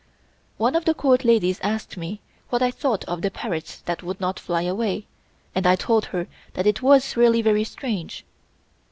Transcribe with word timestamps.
One 0.57 0.73
of 0.75 0.85
the 0.85 0.95
Court 0.95 1.23
ladies 1.23 1.59
asked 1.61 1.95
me 1.95 2.21
what 2.49 2.63
I 2.63 2.71
thought 2.71 3.03
of 3.05 3.21
the 3.21 3.29
parrots 3.29 3.77
that 3.81 4.01
would 4.01 4.19
not 4.19 4.39
fly 4.39 4.63
away, 4.63 5.05
and 5.53 5.67
I 5.67 5.75
told 5.75 6.05
her 6.05 6.25
that 6.55 6.65
it 6.65 6.81
was 6.81 7.15
really 7.15 7.43
very 7.43 7.63
strange. 7.63 8.25